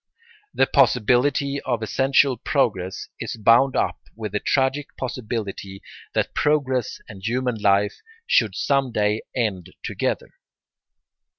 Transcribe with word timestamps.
The 0.51 0.65
possibility 0.65 1.61
of 1.61 1.83
essential 1.83 2.35
progress 2.35 3.07
is 3.19 3.35
bound 3.35 3.75
up 3.75 3.99
with 4.15 4.31
the 4.31 4.39
tragic 4.39 4.87
possibility 4.97 5.83
that 6.15 6.33
progress 6.33 6.99
and 7.07 7.21
human 7.23 7.57
life 7.61 7.97
should 8.25 8.55
some 8.55 8.91
day 8.91 9.21
end 9.35 9.75
together. 9.83 10.33